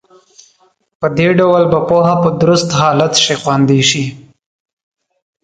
[0.99, 4.05] په دې ډول به پوهه په درست حالت کې خوندي شي.